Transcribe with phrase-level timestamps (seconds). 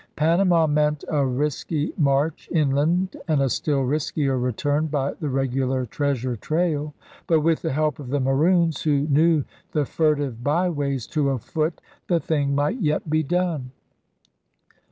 [0.15, 6.35] Panama meant a risky march inland and a still riskier return by the regular treasure
[6.35, 6.95] trail.
[7.27, 9.43] But with the help of the Maroons, who knew
[9.73, 13.73] the furtive byways to a foot, the thing might yet be done.